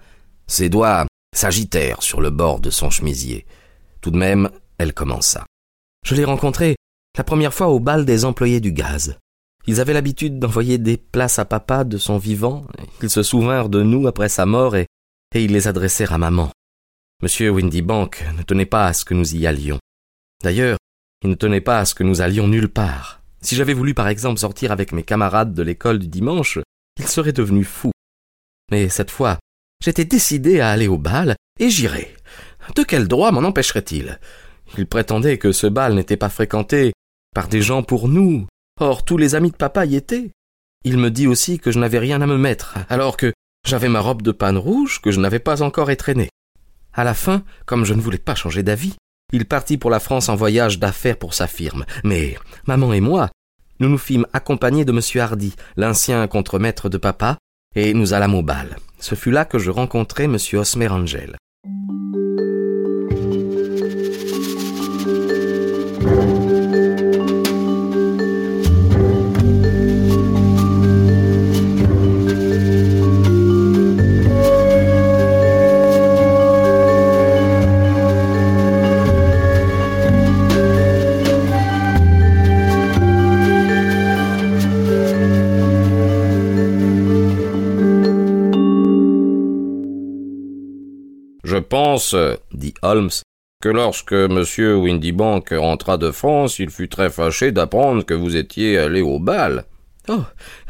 Ses 0.47 0.69
doigts 0.69 1.05
s'agitèrent 1.33 2.01
sur 2.01 2.21
le 2.21 2.29
bord 2.29 2.59
de 2.59 2.69
son 2.69 2.89
chemisier. 2.89 3.45
Tout 4.01 4.11
de 4.11 4.17
même, 4.17 4.49
elle 4.77 4.93
commença. 4.93 5.45
Je 6.05 6.15
l'ai 6.15 6.25
rencontré 6.25 6.75
la 7.17 7.23
première 7.23 7.53
fois 7.53 7.67
au 7.67 7.79
bal 7.79 8.05
des 8.05 8.25
employés 8.25 8.59
du 8.59 8.71
gaz. 8.71 9.17
Ils 9.65 9.79
avaient 9.79 9.93
l'habitude 9.93 10.39
d'envoyer 10.39 10.77
des 10.77 10.97
places 10.97 11.39
à 11.39 11.45
papa 11.45 11.83
de 11.83 11.97
son 11.97 12.17
vivant. 12.17 12.65
Ils 13.01 13.09
se 13.09 13.23
souvinrent 13.23 13.69
de 13.69 13.81
nous 13.81 14.07
après 14.07 14.29
sa 14.29 14.45
mort 14.45 14.75
et, 14.75 14.87
ils 15.35 15.51
les 15.51 15.67
adressèrent 15.67 16.13
à 16.13 16.17
maman. 16.17 16.51
Monsieur 17.21 17.49
Windybank 17.49 18.25
ne 18.37 18.43
tenait 18.43 18.65
pas 18.65 18.87
à 18.87 18.93
ce 18.93 19.05
que 19.05 19.13
nous 19.13 19.35
y 19.35 19.47
allions. 19.47 19.79
D'ailleurs, 20.43 20.77
il 21.23 21.29
ne 21.29 21.35
tenait 21.35 21.61
pas 21.61 21.79
à 21.79 21.85
ce 21.85 21.95
que 21.95 22.03
nous 22.03 22.21
allions 22.21 22.47
nulle 22.47 22.67
part. 22.67 23.21
Si 23.41 23.55
j'avais 23.55 23.73
voulu 23.73 23.93
par 23.93 24.09
exemple 24.09 24.39
sortir 24.39 24.71
avec 24.71 24.91
mes 24.91 25.03
camarades 25.03 25.53
de 25.53 25.63
l'école 25.63 25.99
du 25.99 26.07
dimanche, 26.07 26.59
il 26.99 27.07
serait 27.07 27.31
devenu 27.31 27.63
fou. 27.63 27.91
Mais 28.69 28.89
cette 28.89 29.11
fois, 29.11 29.39
J'étais 29.83 30.05
décidé 30.05 30.61
à 30.61 30.69
aller 30.69 30.87
au 30.87 30.97
bal, 30.97 31.35
et 31.59 31.69
j'irai. 31.69 32.15
De 32.77 32.83
quel 32.83 33.09
droit 33.09 33.31
m'en 33.31 33.41
empêcherait-il? 33.41 34.17
Il 34.77 34.87
prétendait 34.87 35.37
que 35.37 35.51
ce 35.51 35.67
bal 35.67 35.93
n'était 35.93 36.15
pas 36.15 36.29
fréquenté 36.29 36.93
par 37.35 37.49
des 37.49 37.61
gens 37.61 37.83
pour 37.83 38.07
nous. 38.07 38.47
Or, 38.79 39.03
tous 39.03 39.17
les 39.17 39.35
amis 39.35 39.51
de 39.51 39.57
papa 39.57 39.85
y 39.85 39.97
étaient. 39.97 40.31
Il 40.85 40.97
me 40.97 41.11
dit 41.11 41.27
aussi 41.27 41.59
que 41.59 41.69
je 41.69 41.79
n'avais 41.79 41.99
rien 41.99 42.21
à 42.21 42.25
me 42.25 42.37
mettre, 42.37 42.77
alors 42.87 43.17
que 43.17 43.33
j'avais 43.67 43.89
ma 43.89 43.99
robe 43.99 44.21
de 44.21 44.31
panne 44.31 44.57
rouge 44.57 45.01
que 45.01 45.11
je 45.11 45.19
n'avais 45.19 45.39
pas 45.39 45.61
encore 45.61 45.91
étraînée. 45.91 46.29
À 46.93 47.03
la 47.03 47.13
fin, 47.13 47.43
comme 47.65 47.83
je 47.83 47.93
ne 47.93 48.01
voulais 48.01 48.17
pas 48.17 48.35
changer 48.35 48.63
d'avis, 48.63 48.95
il 49.33 49.45
partit 49.45 49.77
pour 49.77 49.89
la 49.89 49.99
France 49.99 50.29
en 50.29 50.35
voyage 50.35 50.79
d'affaires 50.79 51.17
pour 51.17 51.33
sa 51.33 51.47
firme. 51.47 51.85
Mais 52.05 52.37
maman 52.67 52.93
et 52.93 53.01
moi, 53.01 53.31
nous 53.81 53.89
nous 53.89 53.97
fîmes 53.97 54.27
accompagner 54.31 54.85
de 54.85 54.93
M. 54.93 55.01
Hardy, 55.21 55.55
l'ancien 55.75 56.25
contremaître 56.27 56.87
de 56.87 56.97
papa, 56.97 57.37
et 57.75 57.93
nous 57.93 58.13
allâmes 58.13 58.35
au 58.35 58.41
bal. 58.41 58.77
Ce 58.99 59.15
fut 59.15 59.31
là 59.31 59.45
que 59.45 59.59
je 59.59 59.71
rencontrai 59.71 60.25
M. 60.25 60.37
Osmer 60.53 60.87
Angel. 60.89 61.35
Pense, 91.93 92.15
dit 92.51 92.73
Holmes, 92.81 93.11
que 93.61 93.69
lorsque 93.69 94.13
M. 94.13 94.43
Windybank 94.81 95.49
rentra 95.51 95.97
de 95.97 96.09
France, 96.09 96.57
il 96.57 96.71
fut 96.71 96.89
très 96.89 97.11
fâché 97.11 97.51
d'apprendre 97.51 98.03
que 98.03 98.15
vous 98.15 98.35
étiez 98.35 98.79
allé 98.79 99.01
au 99.01 99.19
bal. 99.19 99.65
Oh. 100.07 100.23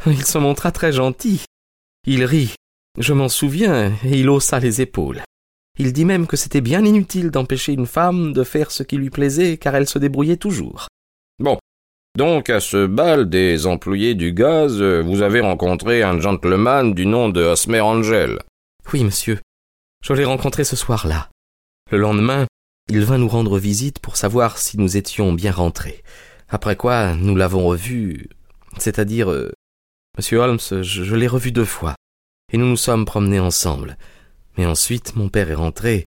Il 0.06 0.26
se 0.26 0.38
montra 0.38 0.72
très 0.72 0.92
gentil. 0.92 1.46
Il 2.06 2.26
rit. 2.26 2.56
Je 3.00 3.14
m'en 3.14 3.30
souviens, 3.30 3.94
et 4.04 4.20
il 4.20 4.30
haussa 4.30 4.60
les 4.60 4.82
épaules. 4.82 5.22
Il 5.80 5.94
dit 5.94 6.04
même 6.04 6.28
que 6.28 6.36
c'était 6.36 6.62
bien 6.62 6.84
inutile 6.84 7.32
d'empêcher 7.32 7.72
une 7.72 7.88
femme 7.88 8.34
de 8.34 8.44
faire 8.44 8.70
ce 8.70 8.84
qui 8.84 8.98
lui 8.98 9.10
plaisait, 9.10 9.56
car 9.56 9.76
elle 9.76 9.88
se 9.88 10.00
débrouillait 10.00 10.38
toujours. 10.38 10.88
Bon. 11.40 11.58
Donc, 12.18 12.50
à 12.50 12.60
ce 12.60 12.86
bal 12.86 13.30
des 13.30 13.66
employés 13.66 14.14
du 14.14 14.34
gaz, 14.34 14.82
vous 14.82 15.22
avez 15.22 15.40
rencontré 15.40 16.04
un 16.04 16.20
gentleman 16.20 16.94
du 16.94 17.06
nom 17.06 17.30
de 17.30 17.42
Osmer 17.42 17.82
Angel. 17.82 18.40
Oui, 18.92 19.06
monsieur. 19.06 19.40
Je 20.04 20.12
l'ai 20.12 20.26
rencontré 20.26 20.66
ce 20.66 20.76
soir-là. 20.76 21.30
Le 21.90 21.98
lendemain, 21.98 22.46
il 22.90 23.06
vint 23.06 23.18
nous 23.18 23.30
rendre 23.30 23.58
visite 23.58 24.00
pour 24.00 24.18
savoir 24.18 24.58
si 24.58 24.78
nous 24.78 24.98
étions 24.98 25.32
bien 25.32 25.54
rentrés. 25.54 26.04
Après 26.50 26.76
quoi, 26.76 27.16
nous 27.16 27.38
l'avons 27.38 27.66
revu, 27.66 28.28
c'est-à-dire, 28.78 29.32
euh, 29.32 29.54
Monsieur 30.18 30.40
Holmes, 30.40 30.60
je, 30.60 31.16
l'ai 31.16 31.28
revu 31.28 31.54
deux 31.54 31.64
fois, 31.64 31.96
et 32.52 32.58
nous 32.58 32.66
nous 32.66 32.76
sommes 32.76 33.06
promenés 33.06 33.40
ensemble. 33.40 33.98
Mais 34.58 34.66
ensuite, 34.66 35.16
mon 35.16 35.30
père 35.30 35.50
est 35.50 35.56
rentré, 35.56 36.04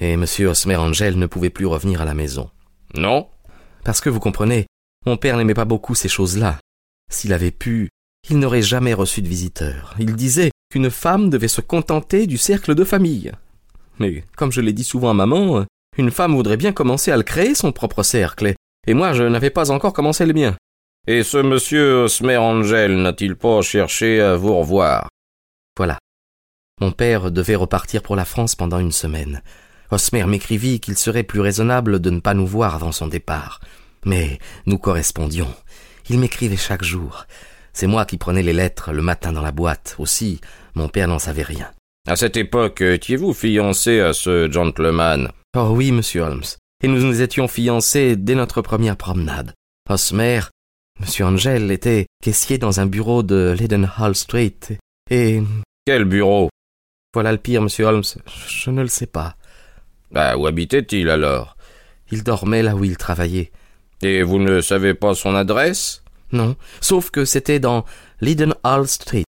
et 0.00 0.16
Monsieur 0.16 0.48
Osmer 0.48 0.76
Angel 0.76 1.16
ne 1.16 1.26
pouvait 1.26 1.48
plus 1.48 1.66
revenir 1.66 2.02
à 2.02 2.04
la 2.04 2.14
maison. 2.14 2.50
Non 2.94 3.30
Parce 3.84 4.00
que 4.00 4.10
vous 4.10 4.20
comprenez, 4.20 4.66
Mon 5.06 5.16
père 5.16 5.36
n'aimait 5.36 5.54
pas 5.54 5.64
beaucoup 5.64 5.94
ces 5.94 6.08
choses-là. 6.08 6.58
S'il 7.08 7.32
avait 7.32 7.52
pu, 7.52 7.88
il 8.28 8.40
n'aurait 8.40 8.62
jamais 8.62 8.94
reçu 8.94 9.22
de 9.22 9.28
visiteurs. 9.28 9.94
Il 10.00 10.16
disait 10.16 10.50
qu'une 10.70 10.90
femme 10.90 11.30
devait 11.30 11.48
se 11.48 11.60
contenter 11.60 12.26
du 12.26 12.38
cercle 12.38 12.74
de 12.74 12.84
famille. 12.84 13.32
Mais, 13.98 14.24
comme 14.36 14.52
je 14.52 14.60
l'ai 14.60 14.72
dit 14.72 14.84
souvent 14.84 15.10
à 15.10 15.14
maman, 15.14 15.64
une 15.96 16.10
femme 16.10 16.34
voudrait 16.34 16.56
bien 16.56 16.72
commencer 16.72 17.10
à 17.10 17.16
le 17.16 17.22
créer, 17.22 17.54
son 17.54 17.72
propre 17.72 18.02
cercle, 18.02 18.54
et 18.86 18.94
moi 18.94 19.12
je 19.12 19.24
n'avais 19.24 19.50
pas 19.50 19.70
encore 19.70 19.92
commencé 19.92 20.26
le 20.26 20.34
mien. 20.34 20.56
Et 21.06 21.22
ce 21.22 21.38
monsieur 21.38 22.04
Osmer 22.04 22.36
Angel 22.36 23.00
n'a-t-il 23.00 23.34
pas 23.34 23.62
cherché 23.62 24.20
à 24.20 24.36
vous 24.36 24.56
revoir? 24.56 25.08
Voilà. 25.76 25.98
Mon 26.80 26.92
père 26.92 27.30
devait 27.30 27.56
repartir 27.56 28.02
pour 28.02 28.14
la 28.14 28.24
France 28.24 28.54
pendant 28.54 28.78
une 28.78 28.92
semaine. 28.92 29.42
Osmer 29.90 30.24
m'écrivit 30.26 30.80
qu'il 30.80 30.96
serait 30.98 31.22
plus 31.22 31.40
raisonnable 31.40 31.98
de 31.98 32.10
ne 32.10 32.20
pas 32.20 32.34
nous 32.34 32.46
voir 32.46 32.74
avant 32.74 32.92
son 32.92 33.06
départ. 33.08 33.60
Mais 34.04 34.38
nous 34.66 34.78
correspondions. 34.78 35.52
Il 36.10 36.18
m'écrivait 36.18 36.56
chaque 36.56 36.84
jour. 36.84 37.26
C'est 37.78 37.86
moi 37.86 38.04
qui 38.06 38.16
prenais 38.16 38.42
les 38.42 38.52
lettres 38.52 38.90
le 38.90 39.02
matin 39.02 39.30
dans 39.30 39.40
la 39.40 39.52
boîte. 39.52 39.94
Aussi, 40.00 40.40
mon 40.74 40.88
père 40.88 41.06
n'en 41.06 41.20
savait 41.20 41.44
rien. 41.44 41.70
À 42.08 42.16
cette 42.16 42.36
époque, 42.36 42.80
étiez-vous 42.80 43.32
fiancé 43.32 44.00
à 44.00 44.14
ce 44.14 44.50
gentleman? 44.50 45.30
Oh 45.56 45.74
oui, 45.76 45.92
monsieur 45.92 46.22
Holmes. 46.22 46.42
Et 46.82 46.88
nous 46.88 47.00
nous 47.00 47.22
étions 47.22 47.46
fiancés 47.46 48.16
dès 48.16 48.34
notre 48.34 48.62
première 48.62 48.96
promenade. 48.96 49.52
Osmer, 49.88 50.40
monsieur 50.98 51.26
Angel, 51.26 51.70
était 51.70 52.06
caissier 52.20 52.58
dans 52.58 52.80
un 52.80 52.86
bureau 52.86 53.22
de 53.22 53.54
Leadenhall 53.56 54.16
Street. 54.16 54.58
Et. 55.08 55.40
Quel 55.86 56.04
bureau? 56.04 56.48
Voilà 57.14 57.30
le 57.30 57.38
pire, 57.38 57.62
monsieur 57.62 57.84
Holmes. 57.84 58.02
Je 58.48 58.70
ne 58.70 58.82
le 58.82 58.88
sais 58.88 59.06
pas. 59.06 59.36
Bah, 60.10 60.36
où 60.36 60.48
habitait-il 60.48 61.08
alors? 61.08 61.56
Il 62.10 62.24
dormait 62.24 62.64
là 62.64 62.74
où 62.74 62.82
il 62.82 62.96
travaillait. 62.96 63.52
Et 64.02 64.24
vous 64.24 64.40
ne 64.40 64.60
savez 64.62 64.94
pas 64.94 65.14
son 65.14 65.36
adresse? 65.36 66.02
Non, 66.32 66.56
sauf 66.80 67.10
que 67.10 67.24
c'était 67.24 67.60
dans 67.60 67.84
Leadenhall 68.20 68.86
Street. 68.86 69.24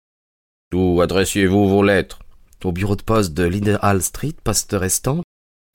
Où 0.73 1.01
adressiez-vous 1.01 1.67
vos 1.67 1.83
lettres? 1.83 2.19
Au 2.63 2.71
bureau 2.71 2.95
de 2.95 3.03
poste 3.03 3.33
de 3.33 3.43
Leadenhall 3.43 4.01
Street, 4.01 4.35
poste 4.43 4.75
restant. 4.77 5.21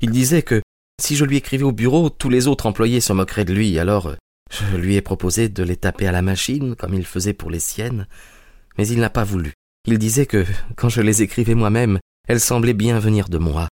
Il 0.02 0.10
disait 0.10 0.42
que 0.42 0.60
si 1.00 1.16
je 1.16 1.24
lui 1.24 1.36
écrivais 1.36 1.64
au 1.64 1.72
bureau, 1.72 2.10
tous 2.10 2.28
les 2.28 2.48
autres 2.48 2.66
employés 2.66 3.00
se 3.00 3.12
moqueraient 3.12 3.44
de 3.44 3.54
lui, 3.54 3.78
alors 3.78 4.14
je 4.50 4.76
lui 4.76 4.96
ai 4.96 5.00
proposé 5.00 5.48
de 5.48 5.62
les 5.62 5.76
taper 5.76 6.06
à 6.06 6.12
la 6.12 6.22
machine, 6.22 6.76
comme 6.76 6.94
il 6.94 7.06
faisait 7.06 7.32
pour 7.32 7.50
les 7.50 7.60
siennes, 7.60 8.06
mais 8.76 8.86
il 8.86 9.00
n'a 9.00 9.10
pas 9.10 9.24
voulu. 9.24 9.54
Il 9.86 9.98
disait 9.98 10.26
que, 10.26 10.44
quand 10.76 10.88
je 10.88 11.00
les 11.00 11.22
écrivais 11.22 11.54
moi-même, 11.54 11.98
elles 12.28 12.40
semblaient 12.40 12.74
bien 12.74 12.98
venir 12.98 13.28
de 13.28 13.38
moi, 13.38 13.68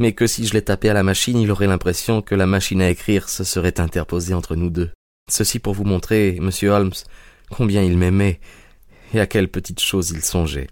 mais 0.00 0.12
que 0.12 0.26
si 0.26 0.46
je 0.46 0.54
les 0.54 0.62
tapais 0.62 0.88
à 0.88 0.94
la 0.94 1.02
machine, 1.02 1.38
il 1.38 1.50
aurait 1.50 1.66
l'impression 1.66 2.22
que 2.22 2.34
la 2.34 2.46
machine 2.46 2.82
à 2.82 2.90
écrire 2.90 3.28
se 3.28 3.44
serait 3.44 3.78
interposée 3.80 4.34
entre 4.34 4.56
nous 4.56 4.70
deux. 4.70 4.90
Ceci 5.26 5.58
pour 5.58 5.72
vous 5.72 5.84
montrer, 5.84 6.38
monsieur 6.40 6.70
Holmes, 6.70 6.92
combien 7.50 7.82
il 7.82 7.96
m'aimait 7.96 8.40
et 9.14 9.20
à 9.20 9.26
quelle 9.26 9.48
petite 9.48 9.80
chose 9.80 10.10
il 10.10 10.22
songeait. 10.22 10.66